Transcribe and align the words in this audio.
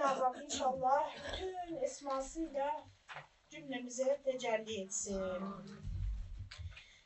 Hak 0.00 0.44
inşallah 0.44 1.14
bütün 1.32 1.76
esmasıyla 1.82 2.84
cümlemize 3.50 4.20
tecelli 4.24 4.80
etsin. 4.80 5.22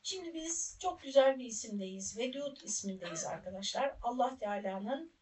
Şimdi 0.03 0.35
biz 0.35 0.79
çok 0.83 1.03
güzel 1.03 1.39
bir 1.39 1.45
isimdeyiz. 1.45 2.19
Vedud 2.19 2.57
ismindeyiz 2.61 3.25
arkadaşlar. 3.25 3.95
Allah 4.03 4.39
Teala'nın 4.39 5.13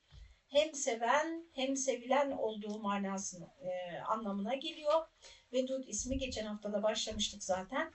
hem 0.48 0.74
seven 0.74 1.46
hem 1.54 1.76
sevilen 1.76 2.30
olduğu 2.30 2.78
manasını 2.78 3.50
e, 3.60 4.00
anlamına 4.00 4.54
geliyor. 4.54 5.06
Vedud 5.52 5.84
ismi 5.86 6.18
geçen 6.18 6.46
haftada 6.46 6.82
başlamıştık 6.82 7.44
zaten. 7.44 7.92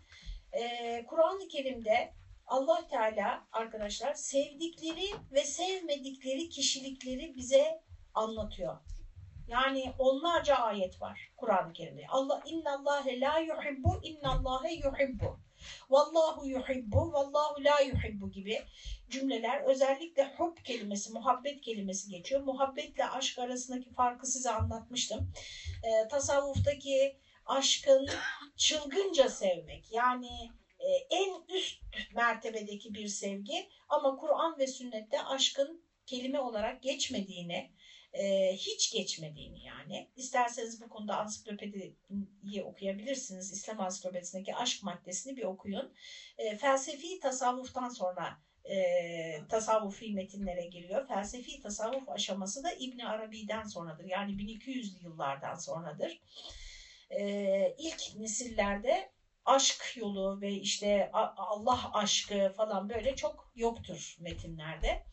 E, 0.51 1.05
Kur'an-ı 1.05 1.47
Kerim'de 1.47 2.13
Allah 2.47 2.87
Teala 2.87 3.47
arkadaşlar 3.51 4.13
sevdikleri 4.13 5.07
ve 5.31 5.43
sevmedikleri 5.43 6.49
kişilikleri 6.49 7.35
bize 7.35 7.81
anlatıyor. 8.13 8.77
Yani 9.47 9.93
onlarca 9.99 10.55
ayet 10.55 11.01
var 11.01 11.31
Kur'an-ı 11.37 11.73
Kerim'de. 11.73 12.05
Allah 12.09 12.43
innallâhe 12.45 13.19
la 13.19 13.39
yuhibbu 13.39 13.99
innallâhe 14.03 14.73
yuhibbu. 14.73 15.39
Vallahu 15.89 16.47
yuhibbu 16.47 17.13
vallahu 17.13 17.63
la 17.63 17.79
yuhibbu 17.79 18.31
gibi 18.31 18.61
cümleler 19.09 19.61
özellikle 19.61 20.33
hub 20.37 20.57
kelimesi, 20.63 21.13
muhabbet 21.13 21.61
kelimesi 21.61 22.09
geçiyor. 22.09 22.41
Muhabbetle 22.41 23.09
aşk 23.09 23.39
arasındaki 23.39 23.93
farkı 23.93 24.27
size 24.27 24.51
anlatmıştım. 24.51 25.31
Ee, 25.83 26.07
tasavvuftaki 26.07 27.17
aşkın 27.45 28.09
çılgınca 28.57 29.29
sevmek 29.29 29.91
yani 29.91 30.51
e, 30.79 30.87
en 31.09 31.55
üst 31.55 31.81
mertebedeki 32.15 32.93
bir 32.93 33.07
sevgi 33.07 33.69
ama 33.89 34.15
Kur'an 34.15 34.59
ve 34.59 34.67
sünnette 34.67 35.21
aşkın 35.23 35.81
kelime 36.05 36.39
olarak 36.39 36.83
geçmediğini, 36.83 37.71
e, 38.13 38.53
hiç 38.55 38.91
geçmediğini 38.91 39.65
yani. 39.65 40.09
İsterseniz 40.15 40.81
bu 40.81 40.89
konuda 40.89 41.17
ansiklopediyi 41.17 42.63
okuyabilirsiniz. 42.63 43.51
İslam 43.51 43.79
ansiklopedisindeki 43.79 44.55
aşk 44.55 44.83
maddesini 44.83 45.37
bir 45.37 45.43
okuyun. 45.43 45.93
E, 46.37 46.55
felsefi 46.55 47.19
tasavvuftan 47.19 47.89
sonra 47.89 48.37
e, 48.69 49.47
tasavvufi 49.49 50.13
metinlere 50.13 50.65
giriyor. 50.65 51.07
Felsefi 51.07 51.61
tasavvuf 51.61 52.09
aşaması 52.09 52.63
da 52.63 52.71
İbni 52.71 53.07
Arabi'den 53.07 53.63
sonradır. 53.63 54.05
Yani 54.05 54.31
1200'lü 54.31 55.03
yıllardan 55.03 55.55
sonradır. 55.55 56.21
E, 57.09 57.75
ilk 57.77 58.15
nesillerde 58.15 59.11
aşk 59.45 59.93
yolu 59.95 60.41
ve 60.41 60.53
işte 60.53 61.09
Allah 61.11 61.93
aşkı 61.93 62.53
falan 62.57 62.89
böyle 62.89 63.15
çok 63.15 63.51
yoktur 63.55 64.15
metinlerde. 64.19 65.03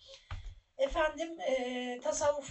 Efendim 0.78 1.40
e, 1.40 2.00
tasavvuf 2.02 2.50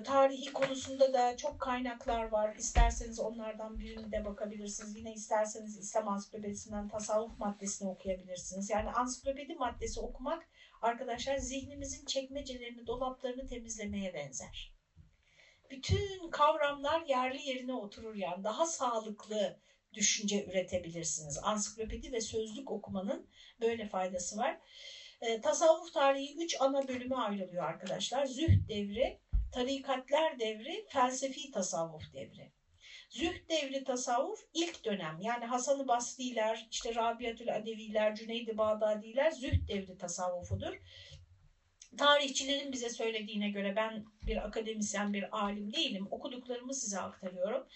tarihi 0.00 0.52
konusunda 0.52 1.12
da 1.12 1.36
çok 1.36 1.60
kaynaklar 1.60 2.28
var. 2.28 2.54
İsterseniz 2.58 3.20
onlardan 3.20 3.78
birine 3.78 4.12
de 4.12 4.24
bakabilirsiniz. 4.24 4.96
Yine 4.96 5.12
isterseniz 5.12 5.78
İslam 5.78 6.08
Ansiklopedisinden 6.08 6.88
tasavvuf 6.88 7.38
maddesini 7.38 7.88
okuyabilirsiniz. 7.88 8.70
Yani 8.70 8.90
ansiklopedi 8.90 9.54
maddesi 9.54 10.00
okumak 10.00 10.48
arkadaşlar 10.82 11.36
zihnimizin 11.36 12.04
çekmecelerini, 12.06 12.86
dolaplarını 12.86 13.46
temizlemeye 13.46 14.14
benzer. 14.14 14.72
Bütün 15.70 16.30
kavramlar 16.30 17.06
yerli 17.06 17.42
yerine 17.42 17.72
oturur 17.72 18.14
yani. 18.14 18.44
Daha 18.44 18.66
sağlıklı 18.66 19.56
düşünce 19.92 20.44
üretebilirsiniz. 20.44 21.38
Ansiklopedi 21.42 22.12
ve 22.12 22.20
sözlük 22.20 22.70
okumanın 22.70 23.28
böyle 23.60 23.84
faydası 23.84 24.36
var. 24.36 24.58
E, 25.22 25.40
tasavvuf 25.40 25.94
tarihi 25.94 26.44
üç 26.44 26.56
ana 26.60 26.88
bölüme 26.88 27.16
ayrılıyor 27.16 27.64
arkadaşlar. 27.64 28.26
Zühd 28.26 28.68
devri, 28.68 29.18
tarikatler 29.52 30.38
devri, 30.38 30.86
felsefi 30.88 31.50
tasavvuf 31.50 32.12
devri. 32.12 32.52
Zühd 33.10 33.48
devri 33.48 33.84
tasavvuf 33.84 34.40
ilk 34.54 34.84
dönem 34.84 35.18
yani 35.20 35.44
Hasan-ı 35.44 35.88
Basri'ler, 35.88 36.68
işte 36.70 36.94
Rabiatül 36.94 37.56
Adeviler, 37.56 38.14
Cüneyd-i 38.14 38.58
Bağdadiler 38.58 39.30
zühd 39.30 39.68
devri 39.68 39.98
tasavvufudur. 39.98 40.80
Tarihçilerin 41.96 42.72
bize 42.72 42.90
söylediğine 42.90 43.50
göre 43.50 43.76
ben 43.76 44.04
bir 44.26 44.46
akademisyen, 44.46 45.12
bir 45.12 45.36
alim 45.38 45.72
değilim. 45.72 46.08
Okuduklarımı 46.10 46.74
size 46.74 47.00
aktarıyorum. 47.00 47.66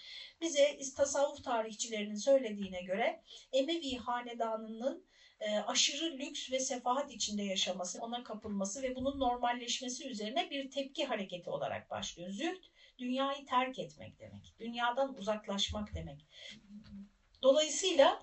Bize 0.41 0.77
tasavvuf 0.97 1.43
tarihçilerinin 1.43 2.15
söylediğine 2.15 2.81
göre 2.81 3.21
Emevi 3.53 3.97
hanedanının 3.97 5.06
e, 5.39 5.57
aşırı 5.57 6.17
lüks 6.17 6.51
ve 6.51 6.59
sefahat 6.59 7.11
içinde 7.11 7.43
yaşaması, 7.43 7.99
ona 8.01 8.23
kapılması 8.23 8.83
ve 8.83 8.95
bunun 8.95 9.19
normalleşmesi 9.19 10.07
üzerine 10.07 10.49
bir 10.49 10.71
tepki 10.71 11.05
hareketi 11.05 11.49
olarak 11.49 11.89
başlıyor. 11.89 12.29
Zühd, 12.29 12.63
dünyayı 12.99 13.45
terk 13.45 13.79
etmek 13.79 14.19
demek. 14.19 14.53
Dünyadan 14.59 15.17
uzaklaşmak 15.17 15.93
demek. 15.93 16.25
Dolayısıyla 17.43 18.21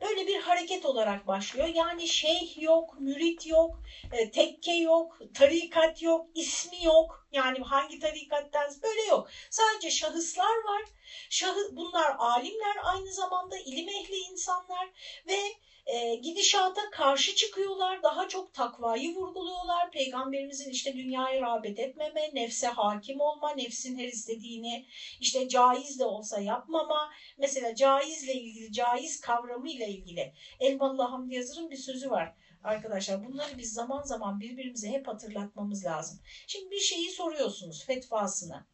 böyle 0.00 0.26
bir 0.26 0.40
hareket 0.40 0.84
olarak 0.84 1.26
başlıyor. 1.26 1.68
Yani 1.68 2.08
şeyh 2.08 2.58
yok, 2.58 2.98
mürit 2.98 3.46
yok, 3.46 3.82
e, 4.12 4.30
tekke 4.30 4.74
yok, 4.74 5.18
tarikat 5.34 6.02
yok, 6.02 6.26
ismi 6.34 6.84
yok. 6.84 7.26
Yani 7.32 7.58
hangi 7.58 7.98
tarikattan 7.98 8.70
böyle 8.82 9.02
yok. 9.02 9.28
Sadece 9.50 9.90
şahıslar 9.90 10.44
var. 10.64 10.82
Şahı, 11.30 11.76
bunlar 11.76 12.14
alimler 12.18 12.76
aynı 12.82 13.12
zamanda 13.12 13.56
ilim 13.58 13.88
ehli 13.88 14.16
insanlar 14.16 14.88
ve 15.26 15.38
e, 15.86 16.14
gidişata 16.14 16.90
karşı 16.90 17.34
çıkıyorlar. 17.34 18.02
Daha 18.02 18.28
çok 18.28 18.54
takvayı 18.54 19.14
vurguluyorlar. 19.14 19.90
Peygamberimizin 19.90 20.70
işte 20.70 20.96
dünyaya 20.96 21.40
rağbet 21.40 21.78
etmeme, 21.78 22.34
nefse 22.34 22.66
hakim 22.66 23.20
olma, 23.20 23.54
nefsin 23.54 23.98
her 23.98 24.08
istediğini 24.08 24.86
işte 25.20 25.48
caiz 25.48 25.98
de 25.98 26.04
olsa 26.04 26.40
yapmama. 26.40 27.12
Mesela 27.38 27.74
caizle 27.74 28.32
ilgili, 28.32 28.72
caiz 28.72 29.20
kavramı 29.20 29.70
ile 29.70 29.88
ilgili 29.88 30.32
Elmalı 30.60 31.02
Hamdi 31.02 31.34
Yazır'ın 31.34 31.70
bir 31.70 31.76
sözü 31.76 32.10
var 32.10 32.34
arkadaşlar. 32.64 33.24
Bunları 33.24 33.58
biz 33.58 33.72
zaman 33.72 34.02
zaman 34.02 34.40
birbirimize 34.40 34.88
hep 34.88 35.08
hatırlatmamız 35.08 35.84
lazım. 35.84 36.20
Şimdi 36.46 36.70
bir 36.70 36.80
şeyi 36.80 37.10
soruyorsunuz 37.10 37.84
fetvasını. 37.86 38.64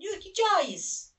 Diyor 0.00 0.20
ki 0.20 0.32
caiz. 0.32 1.12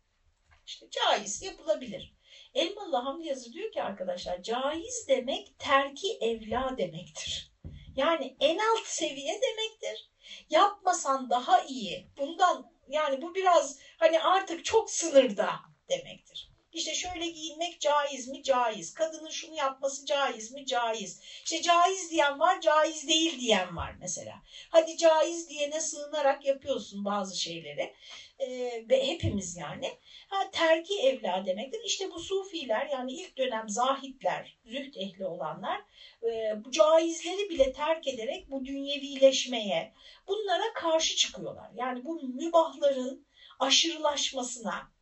İşte 0.66 0.85
caiz 0.89 1.41
yapılabilir. 1.41 2.13
Elmalı 2.56 2.97
Hamdi 2.97 3.28
Yazır 3.28 3.53
diyor 3.53 3.72
ki 3.72 3.81
arkadaşlar 3.81 4.41
caiz 4.41 5.06
demek 5.08 5.59
terki 5.59 6.18
evla 6.22 6.78
demektir. 6.78 7.52
Yani 7.96 8.36
en 8.40 8.58
alt 8.58 8.86
seviye 8.86 9.41
demektir. 9.41 10.09
Yapmasan 10.50 11.30
daha 11.30 11.62
iyi. 11.62 12.08
Bundan 12.18 12.72
yani 12.88 13.22
bu 13.22 13.36
biraz 13.36 13.80
hani 13.97 14.19
artık 14.19 14.66
çok 14.66 14.90
sınırda 14.90 15.50
demektir. 15.90 16.53
İşte 16.74 16.94
şöyle 16.94 17.28
giyinmek 17.28 17.81
caiz 17.81 18.28
mi? 18.28 18.44
Caiz. 18.44 18.94
Kadının 18.94 19.30
şunu 19.30 19.56
yapması 19.56 20.06
caiz 20.06 20.52
mi? 20.52 20.66
Caiz. 20.66 21.19
İşte 21.44 21.62
caiz 21.62 22.12
diyen 22.12 22.40
var, 22.40 22.62
caiz 22.62 23.08
değil 23.08 23.40
diyen 23.40 23.75
var 23.75 23.96
mesela. 24.00 24.42
Hadi 24.69 24.97
caiz 24.97 25.50
diyene 25.50 25.81
sığınarak 25.81 26.46
yapıyorsun 26.46 27.06
bazı 27.06 27.40
şeyleri. 27.40 27.94
Ee, 28.39 28.85
hepimiz 28.89 29.57
yani. 29.57 29.97
Ha, 30.27 30.49
terki 30.51 30.99
evla 30.99 31.45
demektir. 31.45 31.79
İşte 31.85 32.11
bu 32.11 32.19
sufiler 32.19 32.88
yani 32.88 33.11
ilk 33.11 33.38
dönem 33.38 33.69
zahitler, 33.69 34.57
zühd 34.66 34.95
ehli 34.95 35.25
olanlar 35.25 35.81
e, 36.23 36.53
bu 36.66 36.71
caizleri 36.71 37.49
bile 37.49 37.71
terk 37.71 38.07
ederek 38.07 38.44
bu 38.47 38.66
dünyevileşmeye 38.66 39.91
bunlara 40.27 40.73
karşı 40.73 41.16
çıkıyorlar. 41.16 41.69
Yani 41.75 42.05
bu 42.05 42.16
mübahların 42.16 43.25
aşırılaşmasına, 43.59 44.93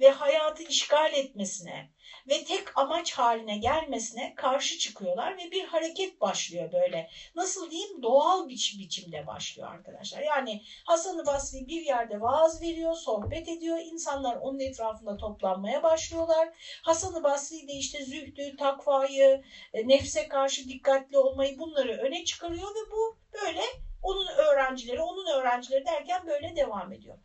ve 0.00 0.10
hayatı 0.10 0.62
işgal 0.62 1.14
etmesine 1.14 1.90
ve 2.28 2.44
tek 2.44 2.78
amaç 2.78 3.12
haline 3.12 3.58
gelmesine 3.58 4.34
karşı 4.34 4.78
çıkıyorlar 4.78 5.36
ve 5.38 5.50
bir 5.50 5.64
hareket 5.64 6.20
başlıyor 6.20 6.72
böyle. 6.72 7.10
Nasıl 7.34 7.70
diyeyim 7.70 8.02
doğal 8.02 8.48
biç 8.48 8.78
biçimde 8.78 9.26
başlıyor 9.26 9.68
arkadaşlar. 9.68 10.22
Yani 10.22 10.62
Hasan-ı 10.86 11.26
Basri 11.26 11.68
bir 11.68 11.82
yerde 11.82 12.20
vaaz 12.20 12.62
veriyor, 12.62 12.94
sohbet 12.94 13.48
ediyor. 13.48 13.78
İnsanlar 13.78 14.36
onun 14.36 14.60
etrafında 14.60 15.16
toplanmaya 15.16 15.82
başlıyorlar. 15.82 16.48
Hasan-ı 16.82 17.22
Basri 17.22 17.68
de 17.68 17.72
işte 17.72 18.04
zühdü, 18.04 18.56
takvayı, 18.56 19.42
e, 19.72 19.88
nefse 19.88 20.28
karşı 20.28 20.68
dikkatli 20.68 21.18
olmayı 21.18 21.58
bunları 21.58 21.92
öne 21.92 22.24
çıkarıyor 22.24 22.68
ve 22.68 22.92
bu 22.92 23.18
böyle 23.42 23.62
onun 24.02 24.28
öğrencileri, 24.28 25.00
onun 25.00 25.26
öğrencileri 25.26 25.86
derken 25.86 26.26
böyle 26.26 26.56
devam 26.56 26.92
ediyor. 26.92 27.18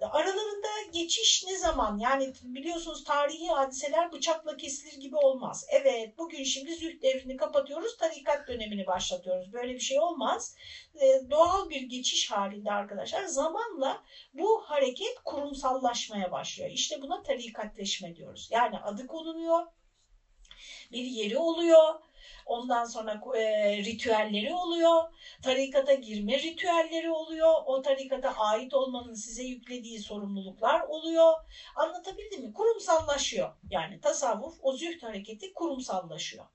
Aralarında 0.00 0.68
geçiş 0.92 1.44
ne 1.46 1.58
zaman? 1.58 1.98
Yani 1.98 2.32
biliyorsunuz 2.42 3.04
tarihi 3.04 3.48
hadiseler 3.48 4.12
bıçakla 4.12 4.56
kesilir 4.56 5.00
gibi 5.00 5.16
olmaz. 5.16 5.66
Evet 5.70 6.18
bugün 6.18 6.44
şimdi 6.44 6.74
züht 6.74 7.02
devrini 7.02 7.36
kapatıyoruz, 7.36 7.96
tarikat 7.96 8.48
dönemini 8.48 8.86
başlatıyoruz. 8.86 9.52
Böyle 9.52 9.74
bir 9.74 9.80
şey 9.80 9.98
olmaz. 10.00 10.54
Ee, 10.94 11.30
doğal 11.30 11.70
bir 11.70 11.80
geçiş 11.80 12.30
halinde 12.30 12.72
arkadaşlar. 12.72 13.24
Zamanla 13.24 14.02
bu 14.34 14.62
hareket 14.64 15.14
kurumsallaşmaya 15.24 16.30
başlıyor. 16.32 16.70
İşte 16.70 17.02
buna 17.02 17.22
tarikatleşme 17.22 18.16
diyoruz. 18.16 18.48
Yani 18.52 18.78
adı 18.78 19.06
konunuyor 19.06 19.66
Bir 20.92 21.04
yeri 21.04 21.38
oluyor. 21.38 21.94
Ondan 22.46 22.84
sonra 22.84 23.20
e, 23.38 23.76
ritüelleri 23.76 24.54
oluyor. 24.54 25.02
Tarikata 25.42 25.94
girme 25.94 26.38
ritüelleri 26.38 27.10
oluyor. 27.10 27.52
O 27.66 27.82
tarikata 27.82 28.34
ait 28.36 28.74
olmanın 28.74 29.14
size 29.14 29.42
yüklediği 29.42 30.00
sorumluluklar 30.00 30.80
oluyor. 30.80 31.32
Anlatabildim 31.76 32.42
mi? 32.42 32.52
Kurumsallaşıyor. 32.52 33.52
Yani 33.70 34.00
tasavvuf, 34.00 34.58
o 34.62 34.72
züht 34.72 35.02
hareketi 35.02 35.52
kurumsallaşıyor. 35.52 36.46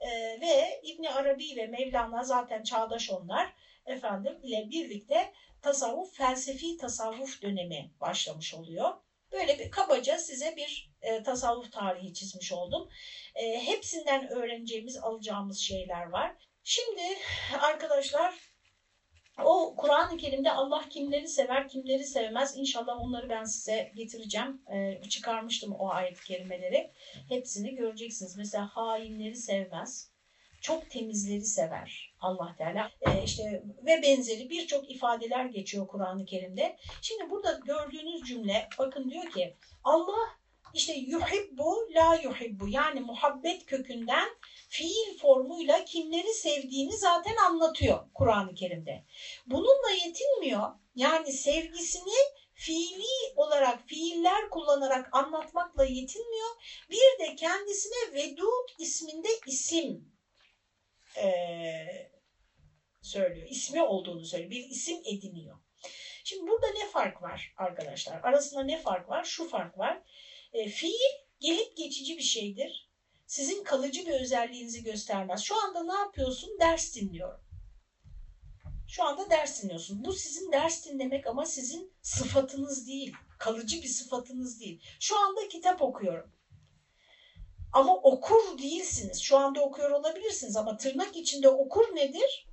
E, 0.00 0.10
ve 0.40 0.80
İbni 0.82 1.10
Arabi 1.10 1.56
ve 1.56 1.66
Mevlana 1.66 2.24
zaten 2.24 2.62
çağdaş 2.62 3.10
onlar 3.10 3.54
efendim 3.86 4.40
ile 4.42 4.70
birlikte 4.70 5.32
tasavvuf, 5.62 6.14
felsefi 6.14 6.76
tasavvuf 6.76 7.42
dönemi 7.42 7.90
başlamış 8.00 8.54
oluyor. 8.54 8.90
Böyle 9.32 9.58
bir 9.58 9.70
kabaca 9.70 10.18
size 10.18 10.56
bir 10.56 10.92
e, 11.02 11.22
tasavvuf 11.22 11.72
tarihi 11.72 12.14
çizmiş 12.14 12.52
oldum. 12.52 12.88
E, 13.34 13.60
hepsinden 13.60 14.28
öğreneceğimiz, 14.28 14.96
alacağımız 14.96 15.58
şeyler 15.58 16.10
var. 16.10 16.36
Şimdi 16.64 17.02
arkadaşlar 17.60 18.34
o 19.44 19.76
Kur'an-ı 19.76 20.16
Kerim'de 20.16 20.52
Allah 20.52 20.88
kimleri 20.88 21.28
sever, 21.28 21.68
kimleri 21.68 22.04
sevmez. 22.04 22.56
İnşallah 22.56 23.00
onları 23.00 23.28
ben 23.28 23.44
size 23.44 23.92
getireceğim. 23.96 24.62
E, 24.74 25.08
çıkarmıştım 25.08 25.72
o 25.72 25.88
ayet 25.88 26.24
kelimeleri. 26.24 26.90
Hepsini 27.28 27.74
göreceksiniz. 27.74 28.36
Mesela 28.36 28.66
hainleri 28.66 29.36
sevmez. 29.36 30.11
Çok 30.62 30.90
temizleri 30.90 31.44
sever 31.44 32.14
Allah 32.20 32.54
Teala. 32.58 32.90
E, 33.00 33.24
işte 33.24 33.62
ve 33.86 34.02
benzeri 34.02 34.50
birçok 34.50 34.90
ifadeler 34.90 35.44
geçiyor 35.44 35.86
Kur'an-ı 35.86 36.24
Kerim'de. 36.24 36.76
Şimdi 37.00 37.30
burada 37.30 37.60
gördüğünüz 37.66 38.22
cümle 38.22 38.68
bakın 38.78 39.10
diyor 39.10 39.30
ki 39.30 39.56
Allah 39.84 40.28
işte 40.74 40.92
yuhibbu 40.92 41.88
la 41.94 42.14
yuhibbu 42.14 42.68
yani 42.68 43.00
muhabbet 43.00 43.66
kökünden 43.66 44.28
fiil 44.68 45.18
formuyla 45.18 45.84
kimleri 45.84 46.34
sevdiğini 46.34 46.96
zaten 46.96 47.36
anlatıyor 47.36 47.98
Kur'an-ı 48.14 48.54
Kerim'de. 48.54 49.04
Bununla 49.46 49.90
yetinmiyor. 50.04 50.70
Yani 50.94 51.32
sevgisini 51.32 52.14
fiili 52.54 53.32
olarak 53.36 53.82
fiiller 53.86 54.50
kullanarak 54.50 55.08
anlatmakla 55.12 55.84
yetinmiyor. 55.84 56.48
Bir 56.90 57.24
de 57.26 57.36
kendisine 57.36 58.14
Vedud 58.14 58.68
isminde 58.78 59.28
isim 59.46 60.11
e, 61.16 62.12
söylüyor. 63.02 63.48
İsmi 63.48 63.82
olduğunu 63.82 64.24
söylüyor. 64.24 64.50
Bir 64.50 64.68
isim 64.68 64.98
ediniyor. 65.04 65.58
Şimdi 66.24 66.50
burada 66.50 66.66
ne 66.66 66.88
fark 66.90 67.22
var 67.22 67.54
arkadaşlar? 67.56 68.20
Arasında 68.22 68.62
ne 68.62 68.82
fark 68.82 69.08
var? 69.08 69.24
Şu 69.24 69.48
fark 69.48 69.78
var. 69.78 70.02
E, 70.52 70.68
fiil 70.68 71.12
gelip 71.40 71.76
geçici 71.76 72.16
bir 72.16 72.22
şeydir. 72.22 72.92
Sizin 73.26 73.64
kalıcı 73.64 74.06
bir 74.06 74.20
özelliğinizi 74.20 74.82
göstermez. 74.82 75.40
Şu 75.40 75.62
anda 75.62 75.84
ne 75.84 75.98
yapıyorsun? 75.98 76.50
Ders 76.60 76.96
dinliyorum. 76.96 77.40
Şu 78.88 79.04
anda 79.04 79.30
ders 79.30 79.62
dinliyorsun. 79.62 80.04
Bu 80.04 80.12
sizin 80.12 80.52
ders 80.52 80.86
dinlemek 80.86 81.26
ama 81.26 81.46
sizin 81.46 81.92
sıfatınız 82.02 82.86
değil. 82.86 83.12
Kalıcı 83.38 83.82
bir 83.82 83.88
sıfatınız 83.88 84.60
değil. 84.60 84.82
Şu 85.00 85.18
anda 85.18 85.48
kitap 85.48 85.82
okuyorum. 85.82 86.32
Ama 87.72 87.96
okur 87.96 88.58
değilsiniz. 88.58 89.22
Şu 89.22 89.38
anda 89.38 89.60
okuyor 89.60 89.90
olabilirsiniz 89.90 90.56
ama 90.56 90.76
tırnak 90.76 91.16
içinde 91.16 91.48
okur 91.48 91.96
nedir? 91.96 92.46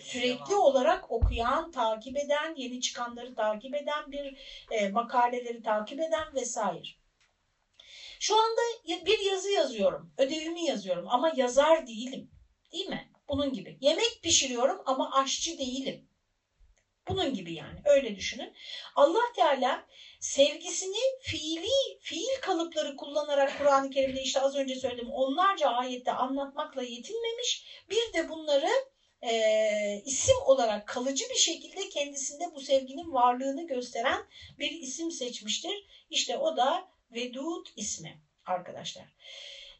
Sürekli 0.00 0.54
olarak 0.54 1.10
okuyan, 1.10 1.70
takip 1.70 2.16
eden, 2.16 2.54
yeni 2.56 2.80
çıkanları 2.80 3.34
takip 3.34 3.74
eden 3.74 4.12
bir 4.12 4.36
e, 4.70 4.88
makaleleri 4.88 5.62
takip 5.62 6.00
eden 6.00 6.34
vesaire. 6.34 6.88
Şu 8.20 8.34
anda 8.36 8.60
bir 9.06 9.30
yazı 9.30 9.50
yazıyorum, 9.50 10.12
ödevimi 10.18 10.64
yazıyorum 10.64 11.08
ama 11.08 11.32
yazar 11.36 11.86
değilim. 11.86 12.30
Değil 12.72 12.88
mi? 12.88 13.10
Bunun 13.28 13.52
gibi. 13.52 13.78
Yemek 13.80 14.22
pişiriyorum 14.22 14.82
ama 14.86 15.10
aşçı 15.12 15.58
değilim. 15.58 16.05
Bunun 17.08 17.34
gibi 17.34 17.54
yani. 17.54 17.80
Öyle 17.84 18.16
düşünün. 18.16 18.54
Allah 18.96 19.32
Teala 19.36 19.86
sevgisini 20.20 21.18
fiili, 21.20 21.98
fiil 22.00 22.40
kalıpları 22.40 22.96
kullanarak 22.96 23.58
Kur'an-ı 23.58 23.90
Kerim'de 23.90 24.22
işte 24.22 24.40
az 24.40 24.56
önce 24.56 24.74
söyledim 24.74 25.10
onlarca 25.10 25.68
ayette 25.68 26.12
anlatmakla 26.12 26.82
yetinmemiş. 26.82 27.66
Bir 27.90 28.12
de 28.12 28.28
bunları 28.28 28.70
e, 29.22 30.02
isim 30.04 30.36
olarak 30.46 30.88
kalıcı 30.88 31.24
bir 31.30 31.38
şekilde 31.38 31.88
kendisinde 31.88 32.44
bu 32.54 32.60
sevginin 32.60 33.12
varlığını 33.12 33.66
gösteren 33.66 34.26
bir 34.58 34.70
isim 34.70 35.10
seçmiştir. 35.10 35.86
İşte 36.10 36.36
o 36.38 36.56
da 36.56 36.88
Vedud 37.10 37.66
ismi 37.76 38.20
arkadaşlar. 38.46 39.04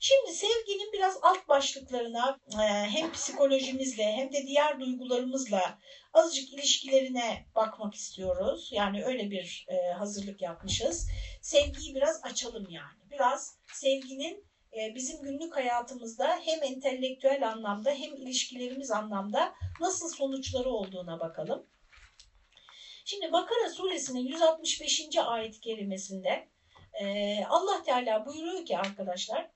Şimdi 0.00 0.32
sevginin 0.32 0.93
biraz 0.93 1.19
alt 1.23 1.49
başlıklarına 1.49 2.40
e, 2.52 2.64
hem 2.67 3.12
psikolojimizle 3.12 4.12
hem 4.12 4.32
de 4.32 4.46
diğer 4.46 4.81
duygularımızla 4.81 5.78
azıcık 6.17 6.53
ilişkilerine 6.53 7.47
bakmak 7.55 7.95
istiyoruz. 7.95 8.69
Yani 8.73 9.05
öyle 9.05 9.31
bir 9.31 9.67
e, 9.69 9.93
hazırlık 9.93 10.43
yapmışız. 10.43 11.09
Sevgiyi 11.43 11.95
biraz 11.95 12.21
açalım 12.25 12.67
yani. 12.71 13.11
Biraz 13.11 13.59
sevginin 13.73 14.47
e, 14.77 14.95
bizim 14.95 15.23
günlük 15.23 15.57
hayatımızda 15.57 16.39
hem 16.45 16.63
entelektüel 16.63 17.49
anlamda 17.49 17.91
hem 17.91 18.15
ilişkilerimiz 18.17 18.91
anlamda 18.91 19.55
nasıl 19.81 20.09
sonuçları 20.09 20.71
olduğuna 20.71 21.21
bakalım. 21.21 21.67
Şimdi 23.05 23.33
Bakara 23.33 23.71
suresinin 23.71 24.27
165. 24.27 25.17
ayet 25.27 25.61
kelimesinde 25.61 26.49
Allah 27.49 27.83
Teala 27.83 28.27
buyuruyor 28.27 28.65
ki 28.67 28.79
arkadaşlar 28.79 29.51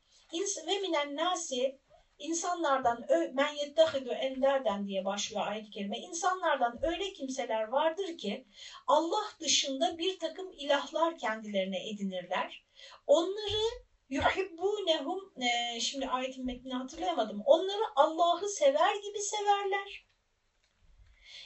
ve 0.67 0.79
minen 0.79 1.17
nasi 1.17 1.81
insanlardan 2.21 3.07
men 3.33 3.55
yettehidu 3.55 4.11
enderden 4.11 4.87
diye 4.87 5.05
başlıyor 5.05 5.47
ayet-i 5.47 5.71
kerime. 5.71 5.99
İnsanlardan 5.99 6.79
öyle 6.83 7.13
kimseler 7.13 7.69
vardır 7.69 8.19
ki 8.19 8.47
Allah 8.87 9.25
dışında 9.41 9.99
bir 9.99 10.19
takım 10.19 10.53
ilahlar 10.53 11.19
kendilerine 11.19 11.89
edinirler. 11.89 12.65
Onları 13.07 13.91
yuhibbunehum 14.09 15.33
e, 15.43 15.81
şimdi 15.81 16.09
ayetin 16.09 16.47
metnini 16.47 16.75
hatırlayamadım. 16.75 17.43
Onları 17.45 17.83
Allah'ı 17.97 18.49
sever 18.49 18.95
gibi 18.95 19.19
severler. 19.19 20.07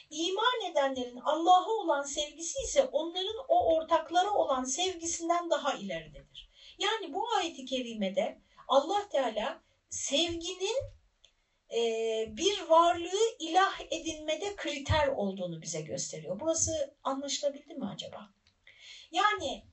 İman 0.09 0.71
edenlerin 0.71 1.19
Allah'a 1.23 1.69
olan 1.69 2.03
sevgisi 2.03 2.59
ise 2.63 2.83
onların 2.83 3.45
o 3.47 3.75
ortaklara 3.75 4.31
olan 4.33 4.63
sevgisinden 4.63 5.49
daha 5.49 5.73
ileridedir. 5.73 6.49
Yani 6.79 7.13
bu 7.13 7.27
ayeti 7.37 7.65
kerimede 7.65 8.41
Allah 8.67 9.09
Teala 9.09 9.64
sevginin 9.95 10.95
e, 11.75 11.81
bir 12.37 12.61
varlığı 12.61 13.37
ilah 13.39 13.81
edinmede 13.91 14.55
kriter 14.55 15.07
olduğunu 15.07 15.61
bize 15.61 15.81
gösteriyor. 15.81 16.39
Burası 16.39 16.95
anlaşılabildi 17.03 17.73
mi 17.73 17.85
acaba? 17.85 18.29
Yani 19.11 19.65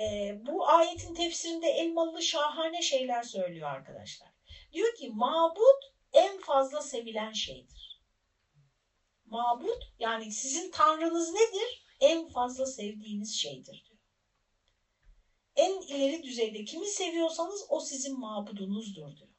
e, 0.00 0.34
bu 0.46 0.68
ayetin 0.68 1.14
tefsirinde 1.14 1.66
Elmalı 1.66 2.22
şahane 2.22 2.82
şeyler 2.82 3.22
söylüyor 3.22 3.70
arkadaşlar. 3.70 4.28
Diyor 4.72 4.94
ki 4.94 5.10
mabut 5.14 5.94
en 6.12 6.38
fazla 6.38 6.82
sevilen 6.82 7.32
şeydir. 7.32 8.02
Mabut 9.24 9.82
yani 9.98 10.32
sizin 10.32 10.70
tanrınız 10.70 11.32
nedir? 11.32 11.84
En 12.00 12.28
fazla 12.28 12.66
sevdiğiniz 12.66 13.34
şeydir 13.36 13.84
diyor. 13.88 14.00
En 15.56 15.80
ileri 15.80 16.22
düzeyde 16.22 16.64
kimi 16.64 16.86
seviyorsanız 16.86 17.66
o 17.68 17.80
sizin 17.80 18.20
mabudunuzdur 18.20 19.16
diyor. 19.16 19.33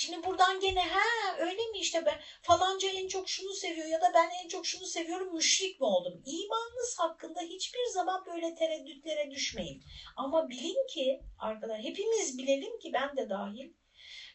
Şimdi 0.00 0.24
buradan 0.26 0.60
gene 0.60 0.80
ha 0.88 1.36
öyle 1.38 1.62
mi 1.66 1.78
işte 1.78 2.06
ben 2.06 2.20
falanca 2.42 2.88
en 2.88 3.08
çok 3.08 3.28
şunu 3.28 3.52
seviyor 3.52 3.86
ya 3.86 4.00
da 4.00 4.12
ben 4.14 4.30
en 4.44 4.48
çok 4.48 4.66
şunu 4.66 4.86
seviyorum 4.86 5.34
müşrik 5.34 5.80
mi 5.80 5.86
oldum? 5.86 6.22
İmanınız 6.26 6.98
hakkında 6.98 7.40
hiçbir 7.40 7.86
zaman 7.92 8.26
böyle 8.26 8.54
tereddütlere 8.54 9.30
düşmeyin. 9.30 9.82
Ama 10.16 10.50
bilin 10.50 10.86
ki 10.86 11.20
arkadaşlar 11.38 11.84
hepimiz 11.84 12.38
bilelim 12.38 12.78
ki 12.78 12.92
ben 12.92 13.16
de 13.16 13.28
dahil 13.28 13.72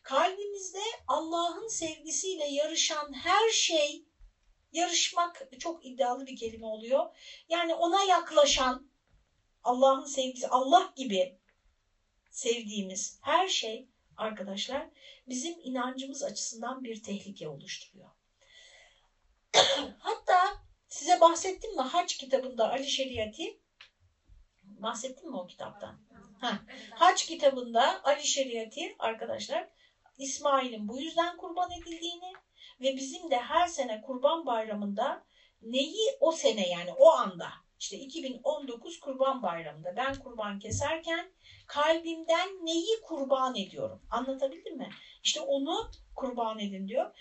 kalbimizde 0.04 0.84
Allah'ın 1.08 1.68
sevgisiyle 1.68 2.46
yarışan 2.46 3.14
her 3.14 3.50
şey 3.50 4.06
yarışmak 4.72 5.48
çok 5.60 5.86
iddialı 5.86 6.26
bir 6.26 6.36
kelime 6.36 6.66
oluyor. 6.66 7.16
Yani 7.50 7.74
ona 7.74 8.04
yaklaşan 8.04 8.92
Allah'ın 9.64 10.06
sevgisi 10.06 10.48
Allah 10.48 10.94
gibi 10.96 11.40
sevdiğimiz 12.32 13.20
her 13.22 13.48
şey 13.48 13.93
arkadaşlar 14.18 14.88
bizim 15.28 15.56
inancımız 15.64 16.24
açısından 16.24 16.84
bir 16.84 17.04
tehlike 17.04 17.48
oluşturuyor. 17.48 18.10
Hatta 20.00 20.64
size 20.88 21.22
bahsettim 21.22 21.76
mi 21.76 21.82
Hac 21.82 22.14
kitabında 22.14 22.70
Ali 22.72 22.90
Şeriati 22.90 23.60
bahsettim 24.64 25.30
mi 25.30 25.38
o 25.38 25.48
kitaptan? 25.48 26.00
Ha. 26.42 26.60
Hac 26.92 27.26
kitabında 27.26 28.04
Ali 28.04 28.28
Şeriati 28.28 28.96
arkadaşlar 29.00 29.70
İsmail'in 30.18 30.88
bu 30.88 31.02
yüzden 31.02 31.38
kurban 31.38 31.72
edildiğini 31.72 32.34
ve 32.82 32.96
bizim 32.96 33.32
de 33.32 33.38
her 33.38 33.68
sene 33.68 34.02
kurban 34.02 34.46
bayramında 34.46 35.26
neyi 35.62 36.18
o 36.20 36.32
sene 36.32 36.70
yani 36.70 36.94
o 36.94 37.12
anda 37.12 37.50
işte 37.84 37.98
2019 37.98 39.00
Kurban 39.00 39.44
Bayramı'nda 39.44 39.96
ben 39.96 40.16
kurban 40.16 40.60
keserken 40.60 41.32
kalbimden 41.68 42.50
neyi 42.66 43.02
kurban 43.02 43.56
ediyorum? 43.56 44.02
Anlatabildim 44.10 44.78
mi? 44.78 44.90
İşte 45.24 45.42
onu 45.42 45.92
kurban 46.16 46.60
edin 46.60 46.88
diyor. 46.88 47.12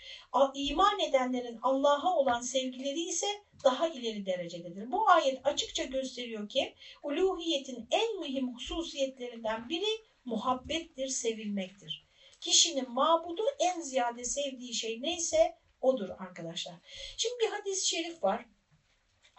İman 0.53 0.99
edenlerin 0.99 1.59
Allah'a 1.61 2.15
olan 2.17 2.41
sevgileri 2.41 2.99
ise 2.99 3.27
daha 3.63 3.87
ileri 3.87 4.25
derecededir. 4.25 4.91
Bu 4.91 5.09
ayet 5.09 5.47
açıkça 5.47 5.83
gösteriyor 5.83 6.49
ki 6.49 6.75
uluhiyetin 7.03 7.87
en 7.91 8.19
mühim 8.19 8.55
hususiyetlerinden 8.55 9.69
biri 9.69 10.03
muhabbettir, 10.25 11.07
sevilmektir. 11.07 12.07
Kişinin 12.41 12.91
mabudu 12.91 13.43
en 13.59 13.81
ziyade 13.81 14.23
sevdiği 14.23 14.73
şey 14.73 15.01
neyse 15.01 15.57
odur 15.81 16.09
arkadaşlar. 16.19 16.75
Şimdi 17.17 17.35
bir 17.39 17.49
hadis-i 17.49 17.87
şerif 17.87 18.23
var. 18.23 18.45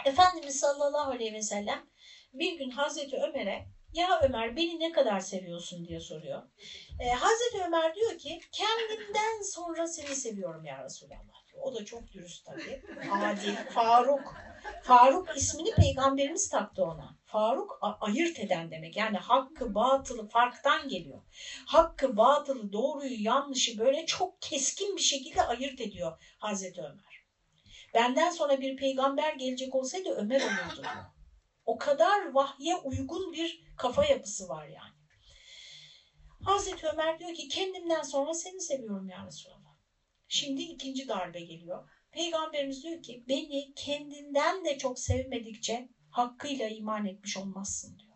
Efendimiz 0.06 0.60
sallallahu 0.60 1.10
aleyhi 1.10 1.34
ve 1.34 1.42
sellem 1.42 1.88
bir 2.32 2.58
gün 2.58 2.70
Hazreti 2.70 3.16
Ömer'e 3.16 3.66
ya 3.92 4.20
Ömer 4.22 4.56
beni 4.56 4.80
ne 4.80 4.92
kadar 4.92 5.20
seviyorsun 5.20 5.84
diye 5.84 6.00
soruyor. 6.00 6.42
Ee, 7.00 7.10
Hazreti 7.10 7.64
Ömer 7.66 7.94
diyor 7.94 8.18
ki 8.18 8.40
kendimden 8.52 9.42
sonra 9.42 9.86
seni 9.86 10.16
seviyorum 10.16 10.64
ya 10.64 10.84
Resulallah. 10.84 11.44
O 11.62 11.74
da 11.74 11.84
çok 11.84 12.12
dürüst 12.12 12.46
tabii. 12.46 12.82
Adil, 13.10 13.54
Faruk. 13.70 14.34
Faruk 14.82 15.36
ismini 15.36 15.70
peygamberimiz 15.74 16.48
taktı 16.48 16.82
ona. 16.82 17.16
Faruk 17.24 17.78
ayırt 18.00 18.38
eden 18.38 18.70
demek. 18.70 18.96
Yani 18.96 19.16
hakkı 19.16 19.74
batılı 19.74 20.28
farktan 20.28 20.88
geliyor. 20.88 21.22
Hakkı 21.66 22.16
batılı 22.16 22.72
doğruyu 22.72 23.22
yanlışı 23.22 23.78
böyle 23.78 24.06
çok 24.06 24.42
keskin 24.42 24.96
bir 24.96 25.02
şekilde 25.02 25.42
ayırt 25.42 25.80
ediyor 25.80 26.12
Hazreti 26.38 26.80
Ömer. 26.80 27.23
Benden 27.94 28.30
sonra 28.30 28.60
bir 28.60 28.76
peygamber 28.76 29.32
gelecek 29.32 29.74
olsaydı 29.74 30.10
Ömer 30.10 30.40
olurdu 30.40 30.76
diyor. 30.76 31.04
O 31.64 31.78
kadar 31.78 32.32
vahye 32.32 32.74
uygun 32.74 33.32
bir 33.32 33.60
kafa 33.78 34.04
yapısı 34.04 34.48
var 34.48 34.64
yani. 34.66 34.94
Hazreti 36.44 36.86
Ömer 36.86 37.18
diyor 37.18 37.34
ki 37.34 37.48
kendimden 37.48 38.02
sonra 38.02 38.34
seni 38.34 38.60
seviyorum 38.60 39.08
ya 39.08 39.26
Resulallah. 39.26 39.74
Şimdi 40.28 40.62
ikinci 40.62 41.08
darbe 41.08 41.40
geliyor. 41.40 41.88
Peygamberimiz 42.10 42.82
diyor 42.82 43.02
ki 43.02 43.24
beni 43.28 43.74
kendinden 43.74 44.64
de 44.64 44.76
çok 44.76 44.98
sevmedikçe 44.98 45.88
hakkıyla 46.10 46.68
iman 46.68 47.04
etmiş 47.04 47.36
olmazsın 47.36 47.98
diyor. 47.98 48.14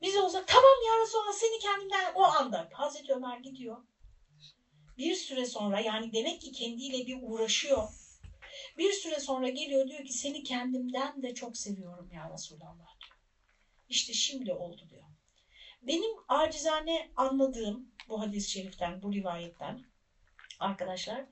Biz 0.00 0.16
olsa 0.16 0.44
tamam 0.46 0.74
ya 0.86 1.00
Resulallah 1.02 1.32
seni 1.32 1.58
kendimden 1.58 2.12
o 2.14 2.22
anda 2.22 2.68
Hazreti 2.72 3.12
Ömer 3.12 3.36
gidiyor. 3.36 3.82
Bir 4.98 5.14
süre 5.14 5.44
sonra 5.44 5.80
yani 5.80 6.12
demek 6.12 6.40
ki 6.40 6.52
kendiyle 6.52 7.06
bir 7.06 7.18
uğraşıyor. 7.22 7.88
Bir 8.78 8.92
süre 8.92 9.20
sonra 9.20 9.48
geliyor 9.48 9.88
diyor 9.88 10.04
ki 10.04 10.12
seni 10.12 10.42
kendimden 10.42 11.22
de 11.22 11.34
çok 11.34 11.56
seviyorum 11.56 12.12
ya 12.12 12.30
Resulallah 12.34 13.00
diyor. 13.00 13.18
İşte 13.88 14.12
şimdi 14.12 14.52
oldu 14.52 14.86
diyor. 14.90 15.04
Benim 15.82 16.10
acizane 16.28 17.10
anladığım 17.16 17.88
bu 18.08 18.20
hadis-i 18.20 18.50
şeriften, 18.50 19.02
bu 19.02 19.12
rivayetten 19.12 19.80
arkadaşlar 20.58 21.24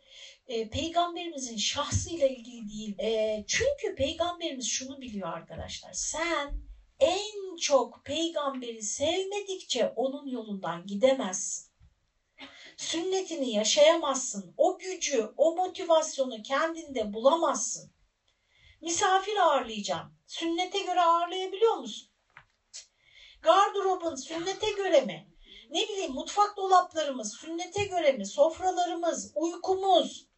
e, 0.46 0.68
peygamberimizin 0.68 1.56
şahsıyla 1.56 2.26
ilgili 2.26 2.68
değil. 2.68 2.98
E, 2.98 3.42
çünkü 3.46 3.94
peygamberimiz 3.96 4.66
şunu 4.66 5.00
biliyor 5.00 5.28
arkadaşlar. 5.28 5.92
Sen 5.92 6.54
en 7.00 7.56
çok 7.56 8.04
peygamberi 8.04 8.82
sevmedikçe 8.82 9.86
onun 9.86 10.26
yolundan 10.26 10.86
gidemezsin. 10.86 11.73
Sünnetini 12.76 13.52
yaşayamazsın. 13.52 14.54
O 14.56 14.78
gücü, 14.78 15.32
o 15.36 15.56
motivasyonu 15.56 16.42
kendinde 16.42 17.12
bulamazsın. 17.12 17.92
Misafir 18.80 19.36
ağırlayacağım. 19.36 20.14
Sünnete 20.26 20.78
göre 20.78 21.00
ağırlayabiliyor 21.00 21.74
musun? 21.74 22.08
Gardırobun 23.42 24.14
sünnete 24.14 24.70
göre 24.70 25.00
mi? 25.00 25.34
Ne 25.70 25.88
bileyim 25.88 26.12
mutfak 26.12 26.56
dolaplarımız 26.56 27.36
sünnete 27.36 27.84
göre 27.84 28.12
mi? 28.12 28.26
Sofralarımız, 28.26 29.32
uykumuz, 29.34 30.28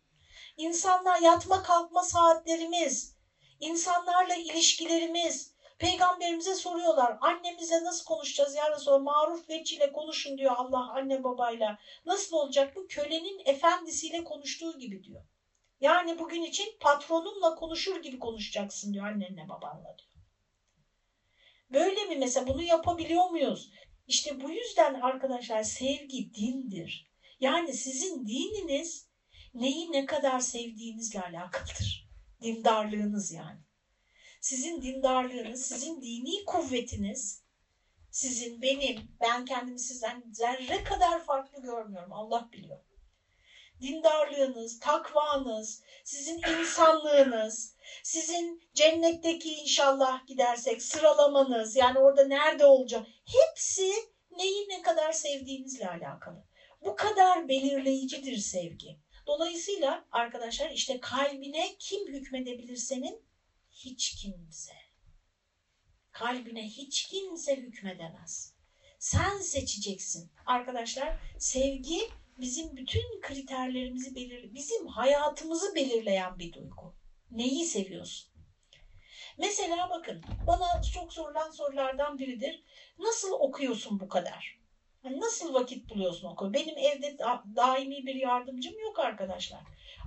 insanlar 0.57 1.21
yatma 1.21 1.62
kalkma 1.62 2.02
saatlerimiz, 2.02 3.16
insanlarla 3.61 4.35
ilişkilerimiz. 4.35 5.56
Peygamberimize 5.78 6.54
soruyorlar 6.54 7.18
annemize 7.21 7.85
nasıl 7.85 8.04
konuşacağız 8.04 8.54
ya 8.54 8.73
Resulallah 8.73 9.02
maruf 9.02 9.49
veçiyle 9.49 9.92
konuşun 9.92 10.38
diyor 10.38 10.52
Allah 10.56 10.92
anne 10.92 11.25
babayla. 11.25 11.78
Nasıl 12.06 12.37
olacak 12.37 12.76
bu? 12.76 12.87
Kölenin 12.87 13.42
efendisiyle 13.45 14.25
konuştuğu 14.25 14.78
gibi 14.78 15.04
diyor. 15.04 15.23
Yani 15.80 16.18
bugün 16.18 16.42
için 16.42 16.76
patronunla 16.80 17.54
konuşur 17.54 18.02
gibi 18.02 18.18
konuşacaksın 18.18 18.92
diyor 18.92 19.06
annenle 19.06 19.49
babanla 19.49 19.97
diyor. 19.99 20.23
Böyle 21.71 22.04
mi 22.04 22.16
mesela 22.16 22.47
bunu 22.47 22.62
yapabiliyor 22.62 23.30
muyuz? 23.30 23.71
İşte 24.06 24.40
bu 24.40 24.50
yüzden 24.50 24.95
arkadaşlar 24.95 25.62
sevgi 25.62 26.35
dindir. 26.35 27.11
Yani 27.40 27.73
sizin 27.75 28.26
dininiz 28.26 29.09
neyi 29.54 29.92
ne 29.92 30.06
kadar 30.06 30.40
sevdiğinizle 30.40 31.21
alakalıdır. 31.21 32.09
Dindarlığınız 32.42 33.33
yani. 33.33 33.65
Sizin 34.40 34.83
dindarlığınız, 34.83 35.62
sizin 35.62 36.02
dini 36.02 36.45
kuvvetiniz, 36.45 37.43
sizin, 38.11 38.62
benim, 38.62 38.97
ben 39.21 39.45
kendimi 39.45 39.78
sizden 39.78 40.25
zerre 40.33 40.85
kadar 40.85 41.25
farklı 41.25 41.62
görmüyorum. 41.62 42.12
Allah 42.12 42.49
biliyor. 42.52 42.78
Dindarlığınız, 43.81 44.81
takvanız, 44.81 45.83
sizin 46.05 46.38
insanlığınız, 46.61 47.76
sizin 48.02 48.62
cennetteki 48.75 49.55
inşallah 49.55 50.26
gidersek 50.26 50.83
sıralamanız, 50.83 51.76
yani 51.76 51.99
orada 51.99 52.25
nerede 52.26 52.64
olacak, 52.64 53.07
hepsi 53.25 53.93
neyi 54.31 54.69
ne 54.69 54.83
kadar 54.83 55.12
sevdiğinizle 55.12 55.88
alakalı. 55.88 56.45
Bu 56.85 56.97
kadar 56.97 57.49
belirleyicidir 57.49 58.37
sevgi. 58.37 58.99
Dolayısıyla 59.26 60.05
arkadaşlar 60.12 60.71
işte 60.71 61.00
kalbine 61.00 61.76
kim 61.78 62.07
hükmedebilir 62.07 62.76
senin? 62.76 63.25
Hiç 63.76 64.14
kimse. 64.14 64.73
Kalbine 66.12 66.64
hiç 66.64 67.02
kimse 67.02 67.56
hükmedemez. 67.56 68.54
Sen 68.99 69.40
seçeceksin. 69.40 70.30
Arkadaşlar 70.47 71.16
sevgi 71.38 71.99
bizim 72.37 72.76
bütün 72.76 73.21
kriterlerimizi 73.21 74.14
belir, 74.14 74.54
bizim 74.54 74.87
hayatımızı 74.87 75.75
belirleyen 75.75 76.38
bir 76.38 76.52
duygu. 76.52 76.95
Neyi 77.30 77.64
seviyorsun? 77.64 78.30
Mesela 79.38 79.90
bakın 79.90 80.23
bana 80.47 80.83
çok 80.83 81.12
sorulan 81.12 81.50
sorulardan 81.50 82.18
biridir. 82.18 82.62
Nasıl 82.99 83.33
okuyorsun 83.33 84.00
bu 84.00 84.09
kadar? 84.09 84.59
Yani 85.04 85.21
nasıl 85.21 85.54
vakit 85.54 85.90
buluyorsun 85.90 86.26
oku? 86.26 86.52
Benim 86.52 86.78
evde 86.78 87.18
da, 87.18 87.42
daimi 87.56 88.06
bir 88.06 88.14
yardımcım 88.14 88.78
yok 88.78 88.99
arkadaşlar. 88.99 89.61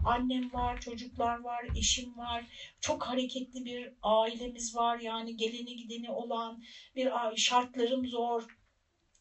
Annem 0.05 0.53
var, 0.53 0.79
çocuklar 0.79 1.41
var, 1.41 1.65
eşim 1.75 2.17
var. 2.17 2.45
Çok 2.81 3.03
hareketli 3.03 3.65
bir 3.65 3.89
ailemiz 4.01 4.75
var. 4.75 4.97
Yani 4.97 5.37
geleni 5.37 5.75
gideni 5.75 6.11
olan 6.11 6.61
bir 6.95 7.09
şartlarım 7.35 8.05
zor. 8.05 8.43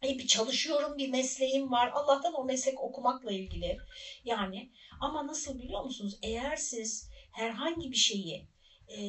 E 0.05 0.19
bir 0.19 0.27
çalışıyorum, 0.27 0.99
bir 0.99 1.11
mesleğim 1.11 1.73
var. 1.73 1.91
Allah'tan 1.95 2.35
o 2.35 2.45
meslek 2.45 2.81
okumakla 2.81 3.33
ilgili. 3.33 3.77
Yani 4.25 4.71
ama 5.01 5.27
nasıl 5.27 5.59
biliyor 5.59 5.83
musunuz? 5.83 6.19
Eğer 6.23 6.57
siz 6.57 7.09
herhangi 7.33 7.91
bir 7.91 7.97
şeyi 7.97 8.49
e, 8.89 9.01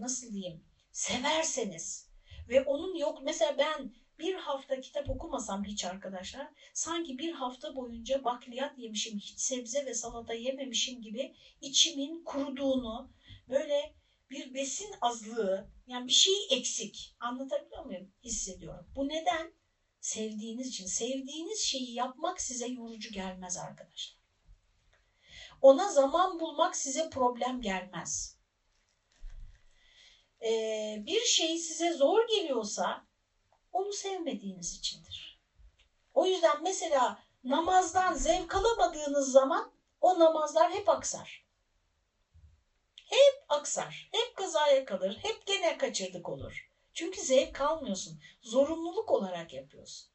nasıl 0.00 0.32
diyeyim 0.32 0.62
severseniz 0.92 2.08
ve 2.48 2.60
onun 2.60 2.94
yok 2.94 3.18
mesela 3.22 3.58
ben 3.58 3.90
bir 4.18 4.34
hafta 4.34 4.80
kitap 4.80 5.10
okumasam 5.10 5.64
hiç 5.64 5.84
arkadaşlar 5.84 6.48
sanki 6.74 7.18
bir 7.18 7.32
hafta 7.32 7.76
boyunca 7.76 8.24
bakliyat 8.24 8.78
yemişim 8.78 9.18
hiç 9.18 9.40
sebze 9.40 9.86
ve 9.86 9.94
salata 9.94 10.34
yememişim 10.34 11.02
gibi 11.02 11.34
içimin 11.60 12.24
kuruduğunu 12.24 13.12
böyle 13.48 13.94
bir 14.30 14.54
besin 14.54 14.94
azlığı 15.00 15.70
yani 15.86 16.06
bir 16.06 16.12
şey 16.12 16.34
eksik 16.50 17.16
anlatabiliyor 17.20 17.84
muyum 17.84 18.12
hissediyorum. 18.24 18.86
Bu 18.96 19.08
neden? 19.08 19.52
Sevdiğiniz 20.00 20.68
için. 20.68 20.86
Sevdiğiniz 20.86 21.60
şeyi 21.60 21.94
yapmak 21.94 22.40
size 22.40 22.66
yorucu 22.66 23.12
gelmez 23.12 23.56
arkadaşlar. 23.56 24.18
Ona 25.62 25.88
zaman 25.88 26.40
bulmak 26.40 26.76
size 26.76 27.10
problem 27.10 27.60
gelmez. 27.60 28.38
Ee, 30.44 31.02
bir 31.06 31.20
şey 31.20 31.58
size 31.58 31.92
zor 31.92 32.28
geliyorsa 32.28 33.07
onu 33.72 33.92
sevmediğiniz 33.92 34.78
içindir. 34.78 35.40
O 36.14 36.26
yüzden 36.26 36.62
mesela 36.62 37.22
namazdan 37.44 38.14
zevk 38.14 38.54
alamadığınız 38.54 39.32
zaman 39.32 39.72
o 40.00 40.18
namazlar 40.18 40.72
hep 40.72 40.88
aksar. 40.88 41.44
Hep 43.04 43.44
aksar, 43.48 44.08
hep 44.12 44.36
kazaya 44.36 44.84
kalır, 44.84 45.18
hep 45.22 45.46
gene 45.46 45.78
kaçırdık 45.78 46.28
olur. 46.28 46.68
Çünkü 46.94 47.20
zevk 47.20 47.60
almıyorsun, 47.60 48.20
zorunluluk 48.42 49.10
olarak 49.10 49.52
yapıyorsun. 49.52 50.08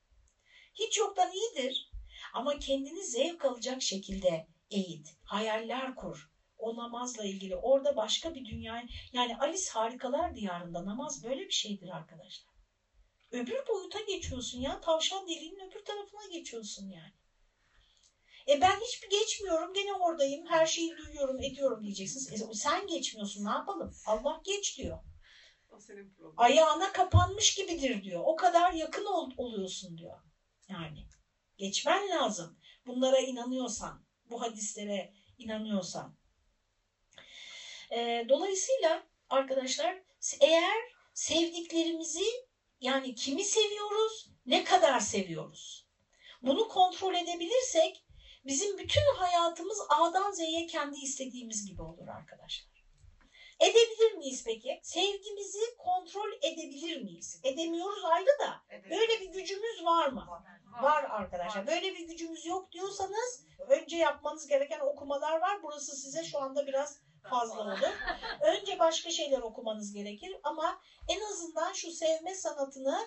Hiç 0.74 0.98
yoktan 0.98 1.32
iyidir 1.32 1.92
ama 2.34 2.60
kendini 2.60 3.06
zevk 3.06 3.46
alacak 3.46 3.82
şekilde 3.82 4.48
eğit, 4.72 5.16
hayaller 5.24 5.96
kur. 5.96 6.30
O 6.58 6.76
namazla 6.76 7.26
ilgili. 7.26 7.56
Orada 7.56 7.96
başka 7.96 8.36
bir 8.36 8.46
dünya. 8.46 8.86
Yani 9.14 9.38
Alice 9.38 9.70
Harikalar 9.72 10.36
Diyarında 10.36 10.86
namaz 10.86 11.24
böyle 11.24 11.42
bir 11.42 11.52
şeydir 11.52 11.90
arkadaşlar. 11.90 12.53
Öbür 13.34 13.68
boyuta 13.68 14.00
geçiyorsun 14.00 14.60
ya. 14.60 14.82
Tavşan 14.82 15.28
deliğinin 15.28 15.70
öbür 15.70 15.86
tarafına 15.86 16.26
geçiyorsun 16.32 16.90
yani. 16.90 17.14
E 18.48 18.62
ben 18.62 18.80
hiçbir 18.80 19.10
geçmiyorum 19.10 19.74
gene 19.74 19.94
oradayım 19.94 20.46
her 20.46 20.66
şeyi 20.66 20.98
duyuyorum 20.98 21.40
ediyorum 21.40 21.84
diyeceksiniz. 21.84 22.42
E 22.42 22.54
sen 22.54 22.88
geçmiyorsun 22.88 23.46
ne 23.46 23.50
yapalım? 23.50 23.96
Allah 24.06 24.42
geç 24.44 24.78
diyor. 24.78 24.98
Ayağına 26.38 26.92
kapanmış 26.92 27.56
gibidir 27.56 28.04
diyor. 28.04 28.22
O 28.26 28.36
kadar 28.36 28.72
yakın 28.74 29.06
ol, 29.06 29.32
oluyorsun 29.38 29.98
diyor. 29.98 30.18
Yani 30.70 31.08
geçmen 31.58 32.10
lazım. 32.10 32.60
Bunlara 32.86 33.20
inanıyorsan, 33.20 34.06
bu 34.30 34.42
hadislere 34.42 35.14
inanıyorsan. 35.38 36.16
E, 37.92 38.26
dolayısıyla 38.30 39.08
arkadaşlar 39.30 40.02
eğer 40.42 40.94
sevdiklerimizi 41.14 42.26
yani 42.84 43.16
kimi 43.16 43.44
seviyoruz, 43.44 44.30
ne 44.46 44.64
kadar 44.64 45.00
seviyoruz? 45.00 45.88
Bunu 46.42 46.68
kontrol 46.68 47.14
edebilirsek 47.14 48.06
bizim 48.46 48.78
bütün 48.78 49.16
hayatımız 49.16 49.78
A'dan 49.90 50.32
Z'ye 50.32 50.68
kendi 50.68 50.98
istediğimiz 51.00 51.66
gibi 51.66 51.82
olur 51.82 52.08
arkadaşlar. 52.08 52.74
Edebilir 53.60 54.14
miyiz 54.18 54.44
peki? 54.46 54.80
Sevgimizi 54.84 55.78
kontrol 55.78 56.32
edebilir 56.42 57.02
miyiz? 57.02 57.40
Edemiyoruz 57.44 58.06
ayrı 58.06 58.40
da. 58.40 58.62
Böyle 58.90 59.20
bir 59.22 59.30
gücümüz 59.30 59.84
var 59.84 60.08
mı? 60.08 60.28
Var 60.82 61.04
arkadaşlar. 61.04 61.68
Böyle 61.68 61.96
bir 61.96 62.08
gücümüz 62.08 62.46
yok 62.46 62.72
diyorsanız 62.72 63.46
önce 63.68 63.98
yapmanız 63.98 64.48
gereken 64.48 64.80
okumalar 64.80 65.42
var. 65.42 65.64
Burası 65.64 65.96
size 65.96 66.24
şu 66.24 66.40
anda 66.40 66.68
biraz 66.68 67.02
fazla 67.30 67.62
olur. 67.62 67.80
Önce 68.42 68.80
başka 68.80 69.10
şeyler 69.10 69.40
okumanız 69.40 69.94
gerekir 69.94 70.36
ama 70.44 70.82
en 71.08 71.22
azından 71.22 71.74
şu 71.74 71.92
sevme 71.92 72.36
sanatını 72.36 72.98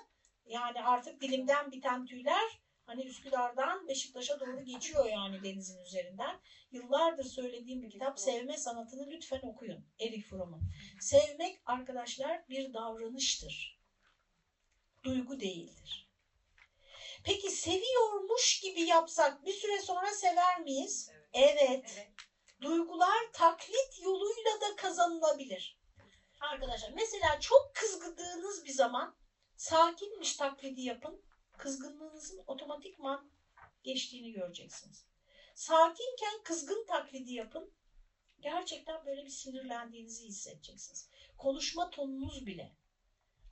yani 0.46 0.82
artık 0.82 1.20
dilimden 1.20 1.70
biten 1.73 2.06
tüyler 2.06 2.61
hani 2.87 3.04
Üsküdar'dan 3.04 3.88
Beşiktaş'a 3.88 4.40
doğru 4.40 4.64
geçiyor 4.64 5.04
yani 5.04 5.42
denizin 5.42 5.85
üzerinden. 5.85 6.40
Yıllardır 6.70 7.25
söylediğim 7.25 7.82
bir 7.82 7.90
kitap 7.90 8.18
Sevme 8.18 8.56
Sanatını 8.56 9.11
lütfen 9.11 9.40
okuyun. 9.42 9.87
Erich 10.00 10.28
Fromm'un. 10.28 10.73
Sevmek 11.00 11.61
arkadaşlar 11.66 12.49
bir 12.49 12.75
davranıştır. 12.75 13.80
Duygu 15.04 15.40
değildir. 15.40 16.11
Peki 17.25 17.50
seviyormuş 17.50 18.61
gibi 18.61 18.80
yapsak 18.80 19.46
bir 19.46 19.52
süre 19.52 19.80
sonra 19.80 20.06
sever 20.06 20.61
miyiz? 20.61 21.11
Evet. 21.32 21.58
evet. 21.61 21.85
evet. 21.96 22.25
Duygular 22.60 23.32
taklit 23.32 24.00
yoluyla 24.02 24.60
da 24.60 24.76
kazanılabilir. 24.76 25.80
Arkadaşlar 26.40 26.90
mesela 26.94 27.40
çok 27.40 27.72
kızgıdığınız 27.75 28.64
bir 28.64 28.72
zaman 28.72 29.16
sakinmiş 29.56 30.36
taklidi 30.36 30.80
yapın. 30.80 31.22
Kızgınlığınızın 31.58 32.42
otomatikman 32.46 33.30
geçtiğini 33.82 34.32
göreceksiniz. 34.32 35.06
Sakinken 35.54 36.42
kızgın 36.44 36.86
taklidi 36.86 37.32
yapın. 37.32 37.72
Gerçekten 38.40 39.06
böyle 39.06 39.25
bir 39.25 39.30
sinirlendiğinizi 39.30 40.25
hissedeceksiniz. 40.25 41.08
Konuşma 41.36 41.90
tonunuz 41.90 42.46
bile. 42.46 42.76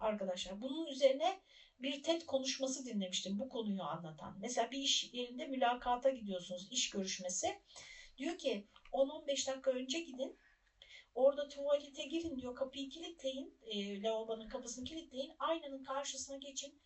Arkadaşlar 0.01 0.61
bunun 0.61 0.87
üzerine 0.87 1.41
bir 1.79 2.03
TED 2.03 2.23
konuşması 2.23 2.85
dinlemiştim 2.87 3.39
bu 3.39 3.49
konuyu 3.49 3.83
anlatan. 3.83 4.37
Mesela 4.41 4.71
bir 4.71 4.79
iş 4.79 5.13
yerinde 5.13 5.47
mülakata 5.47 6.11
gidiyorsunuz, 6.11 6.69
iş 6.71 6.91
görüşmesi. 6.91 7.61
Diyor 8.19 8.39
ki 8.39 8.69
10-15 8.95 9.47
dakika 9.47 9.71
önce 9.71 10.01
gidin. 10.01 10.39
Orada 11.15 11.49
tuvalete 11.49 12.05
girin 12.05 12.39
diyor. 12.39 12.55
Kapıyı 12.55 12.91
kilitleyin. 12.91 13.59
E, 13.63 14.03
lavabonun 14.03 14.49
kapısını 14.49 14.85
kilitleyin. 14.85 15.33
Aynanın 15.39 15.85
karşısına 15.85 16.37
geçin. 16.37 16.83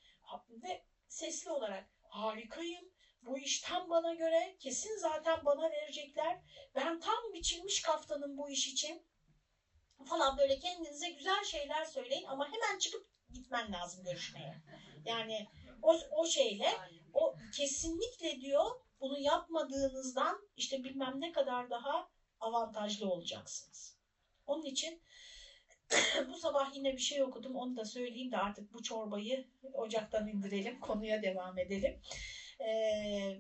Ve 0.51 0.85
sesli 1.09 1.51
olarak 1.51 1.91
harikayım. 2.03 2.91
Bu 3.23 3.39
iş 3.39 3.61
tam 3.61 3.91
bana 3.91 4.15
göre. 4.15 4.57
Kesin 4.61 4.97
zaten 4.97 5.45
bana 5.45 5.71
verecekler. 5.71 6.41
Ben 6.75 7.01
tam 7.01 7.33
biçilmiş 7.35 7.83
kaftanım 7.83 8.37
bu 8.37 8.51
iş 8.51 8.69
için. 8.69 9.07
Falan 10.05 10.39
böyle 10.39 10.59
kendinize 10.59 11.09
güzel 11.09 11.45
şeyler 11.45 11.85
söyleyin 11.85 12.25
ama 12.25 12.47
hemen 12.47 12.79
çıkıp 12.79 13.09
gitmen 13.33 13.73
lazım 13.73 14.05
görüşmeye. 14.05 14.63
Yani 15.05 15.49
o, 15.83 15.97
o 16.11 16.27
şeyle 16.27 16.69
o 17.13 17.37
kesinlikle 17.57 18.41
diyor 18.41 18.71
bunu 19.01 19.19
yapmadığınızdan 19.19 20.49
işte 20.57 20.85
bilmem 20.85 21.21
ne 21.21 21.33
kadar 21.33 21.71
daha 21.71 22.09
avantajlı 22.41 23.11
olacaksınız. 23.11 23.97
Onun 24.47 24.65
için 24.65 25.01
bu 26.29 26.37
sabah 26.37 26.75
yine 26.75 26.93
bir 26.93 27.01
şey 27.01 27.23
okudum 27.23 27.57
onu 27.57 27.77
da 27.77 27.85
söyleyeyim 27.85 28.33
de 28.33 28.37
artık 28.37 28.73
bu 28.73 28.83
çorbayı 28.83 29.49
ocaktan 29.73 30.29
indirelim 30.29 30.81
konuya 30.81 31.23
devam 31.23 31.59
edelim. 31.59 32.01
Ee, 32.61 33.39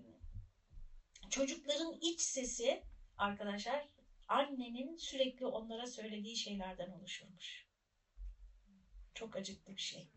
çocukların 1.30 1.98
iç 2.00 2.20
sesi 2.20 2.82
arkadaşlar 3.16 3.88
annenin 4.28 4.96
sürekli 4.96 5.46
onlara 5.46 5.86
söylediği 5.86 6.36
şeylerden 6.36 6.90
oluşurmuş. 6.90 7.66
Çok 9.14 9.36
acıklı 9.36 9.76
bir 9.76 9.80
şey. 9.80 10.08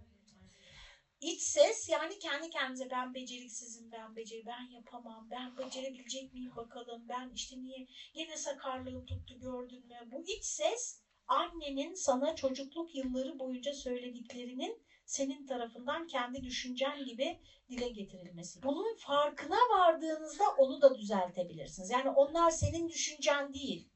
İç 1.22 1.42
ses 1.42 1.90
yani 1.90 2.20
kendi 2.20 2.50
kendinize 2.50 2.90
ben 2.90 3.14
beceriksizim, 3.14 3.92
ben 3.92 4.16
beceri, 4.16 4.46
ben 4.46 4.70
yapamam, 4.70 5.30
ben 5.32 5.58
becerebilecek 5.58 6.34
miyim 6.34 6.56
bakalım, 6.56 7.10
ben 7.10 7.32
işte 7.36 7.56
niye 7.58 7.88
yine 8.14 8.38
sakarlığım 8.38 9.06
tuttu 9.06 9.40
gördün 9.40 9.88
mü? 9.88 9.96
Bu 10.12 10.24
iç 10.28 10.44
ses 10.44 11.02
annenin 11.28 11.94
sana 11.94 12.36
çocukluk 12.36 12.96
yılları 12.96 13.40
boyunca 13.40 13.74
söylediklerinin 13.74 14.82
senin 15.06 15.46
tarafından 15.46 16.08
kendi 16.08 16.44
düşüncen 16.44 17.06
gibi 17.06 17.40
dile 17.70 17.88
getirilmesi. 17.88 18.64
Bunun 18.64 18.96
farkına 18.98 19.58
vardığınızda 19.70 20.44
onu 20.58 20.82
da 20.82 20.96
düzeltebilirsiniz. 20.96 21.90
Yani 21.90 22.10
onlar 22.10 22.50
senin 22.50 22.90
düşüncen 22.90 23.54
değil. 23.54 23.88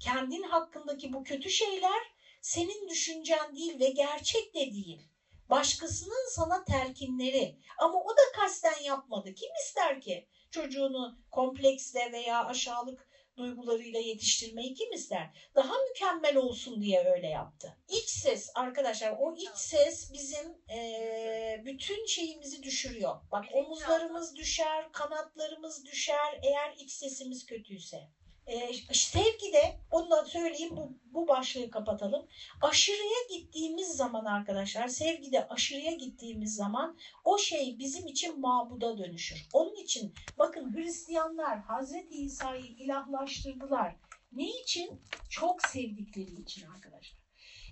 Kendin 0.00 0.42
hakkındaki 0.42 1.12
bu 1.12 1.22
kötü 1.22 1.50
şeyler 1.50 2.02
senin 2.40 2.88
düşüncen 2.88 3.54
değil 3.54 3.78
ve 3.78 3.88
gerçek 3.88 4.54
de 4.54 4.70
değil. 4.70 5.02
Başkasının 5.50 6.30
sana 6.30 6.64
telkinleri 6.64 7.58
ama 7.78 8.02
o 8.02 8.10
da 8.10 8.32
kasten 8.34 8.82
yapmadı. 8.82 9.34
Kim 9.34 9.50
ister 9.64 10.00
ki 10.00 10.28
çocuğunu 10.50 11.18
kompleksle 11.30 12.12
veya 12.12 12.46
aşağılık 12.46 13.08
duygularıyla 13.36 14.00
yetiştirmeyi 14.00 14.74
kim 14.74 14.92
ister? 14.92 15.50
Daha 15.54 15.74
mükemmel 15.88 16.36
olsun 16.36 16.82
diye 16.82 17.04
öyle 17.04 17.26
yaptı. 17.26 17.78
İç 17.88 18.08
ses 18.08 18.50
arkadaşlar 18.54 19.16
o 19.20 19.34
iç 19.36 19.54
ses 19.54 20.12
bizim 20.12 20.62
e, 20.70 21.62
bütün 21.64 22.06
şeyimizi 22.06 22.62
düşürüyor. 22.62 23.16
Bak 23.32 23.44
omuzlarımız 23.52 24.36
düşer, 24.36 24.92
kanatlarımız 24.92 25.84
düşer 25.84 26.40
eğer 26.42 26.74
iç 26.78 26.90
sesimiz 26.90 27.46
kötüyse. 27.46 28.10
E, 28.48 28.72
sevgi 28.92 29.52
de 29.52 29.80
onu 29.90 30.26
söyleyeyim 30.26 30.76
bu, 30.76 30.92
bu 31.14 31.28
başlığı 31.28 31.70
kapatalım. 31.70 32.26
Aşırıya 32.62 33.20
gittiğimiz 33.30 33.88
zaman 33.88 34.24
arkadaşlar 34.24 34.88
sevgide 34.88 35.48
aşırıya 35.48 35.92
gittiğimiz 35.92 36.54
zaman 36.54 36.98
o 37.24 37.38
şey 37.38 37.78
bizim 37.78 38.06
için 38.06 38.40
mabuda 38.40 38.98
dönüşür. 38.98 39.48
Onun 39.52 39.74
için 39.74 40.14
bakın 40.38 40.74
Hristiyanlar 40.74 41.60
Hazreti 41.60 42.14
İsa'yı 42.14 42.64
ilahlaştırdılar. 42.64 43.96
Ne 44.32 44.50
için? 44.50 45.02
Çok 45.30 45.62
sevdikleri 45.62 46.40
için 46.40 46.66
arkadaşlar. 46.66 47.18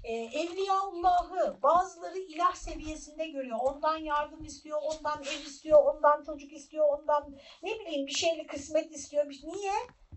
Ee, 0.04 0.12
Evliyaullah'ı 0.12 1.62
bazıları 1.62 2.18
ilah 2.18 2.54
seviyesinde 2.54 3.26
görüyor. 3.28 3.58
Ondan 3.62 3.96
yardım 3.96 4.44
istiyor, 4.44 4.78
ondan 4.82 5.22
ev 5.22 5.46
istiyor, 5.46 5.84
ondan 5.84 6.22
çocuk 6.22 6.52
istiyor, 6.52 6.98
ondan 6.98 7.36
ne 7.62 7.80
bileyim 7.80 8.06
bir 8.06 8.12
şeyli 8.12 8.46
kısmet 8.46 8.92
istiyor. 8.92 9.26
Niye? 9.26 9.72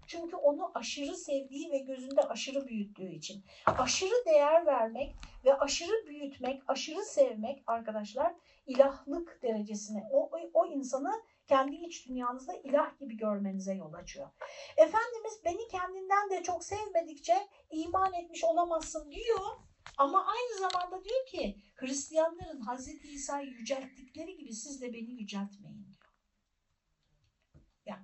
Çünkü 0.09 0.35
onu 0.35 0.71
aşırı 0.75 1.15
sevdiği 1.15 1.71
ve 1.71 1.77
gözünde 1.77 2.21
aşırı 2.21 2.67
büyüttüğü 2.67 3.09
için. 3.09 3.43
Aşırı 3.65 4.25
değer 4.25 4.65
vermek 4.65 5.15
ve 5.45 5.57
aşırı 5.57 6.07
büyütmek, 6.07 6.63
aşırı 6.67 7.05
sevmek 7.05 7.63
arkadaşlar 7.67 8.35
ilahlık 8.65 9.39
derecesine 9.43 10.09
o, 10.11 10.31
o 10.53 10.65
insanı 10.65 11.11
kendi 11.47 11.75
iç 11.75 12.07
dünyanızda 12.07 12.53
ilah 12.53 12.99
gibi 12.99 13.17
görmenize 13.17 13.73
yol 13.73 13.93
açıyor. 13.93 14.29
Efendimiz 14.77 15.41
beni 15.45 15.67
kendinden 15.67 16.29
de 16.29 16.43
çok 16.43 16.63
sevmedikçe 16.63 17.47
iman 17.71 18.13
etmiş 18.13 18.43
olamazsın 18.43 19.11
diyor. 19.11 19.39
Ama 19.97 20.25
aynı 20.25 20.59
zamanda 20.59 21.03
diyor 21.03 21.25
ki 21.25 21.57
Hristiyanların 21.75 22.61
Hazreti 22.61 23.07
İsa'yı 23.07 23.47
yücelttikleri 23.47 24.37
gibi 24.37 24.53
siz 24.53 24.81
de 24.81 24.93
beni 24.93 25.11
yüceltmeyin. 25.11 25.98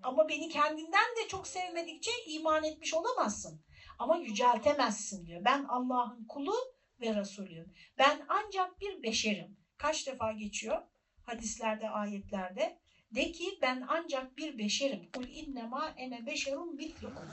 Ama 0.04 0.30
beni 0.30 0.50
kendinden 0.50 1.16
de 1.18 1.28
çok 1.28 1.48
sevmedikçe 1.48 2.12
iman 2.28 2.64
etmiş 2.64 2.94
olamazsın. 2.94 3.62
Ama 4.00 4.18
yüceltemezsin 4.18 5.26
diyor. 5.26 5.46
Ben 5.46 5.64
Allah'ın 5.64 6.26
kulu 6.26 6.56
ve 7.02 7.16
Resulüyüm. 7.16 7.74
Ben 7.98 8.26
ancak 8.30 8.82
bir 8.82 9.04
beşerim. 9.04 9.58
Kaç 9.78 10.08
defa 10.08 10.32
geçiyor 10.32 10.82
hadislerde, 11.26 11.90
ayetlerde? 11.90 12.80
De 13.12 13.32
ki 13.32 13.60
ben 13.62 13.86
ancak 13.88 14.38
bir 14.38 14.58
beşerim. 14.58 15.12
Kul 15.16 15.28
innema 15.28 15.94
ene 15.98 16.26
beşerum 16.26 16.76
mitlukum. 16.76 17.30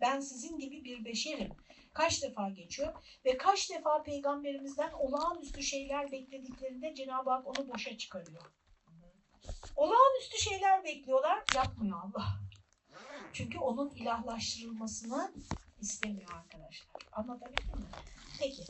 Ben 0.00 0.20
sizin 0.20 0.58
gibi 0.58 0.84
bir 0.84 1.04
beşerim. 1.04 1.52
Kaç 1.94 2.22
defa 2.22 2.48
geçiyor 2.48 2.94
ve 3.24 3.36
kaç 3.36 3.70
defa 3.70 4.02
peygamberimizden 4.02 4.92
olağanüstü 4.92 5.62
şeyler 5.62 6.12
beklediklerinde 6.12 6.94
Cenab-ı 6.94 7.30
Hak 7.30 7.46
onu 7.46 7.68
boşa 7.68 7.98
çıkarıyor. 7.98 8.42
Olağanüstü 9.76 10.38
şeyler 10.38 10.84
bekliyorlar, 10.84 11.44
yapmıyor 11.54 11.98
Allah. 11.98 12.40
Çünkü 13.32 13.58
onun 13.58 13.94
ilahlaştırılmasını 13.94 15.34
istemiyor 15.80 16.30
arkadaşlar. 16.32 16.88
Anlatabildim 17.12 17.80
mi? 17.80 17.86
Peki. 18.40 18.66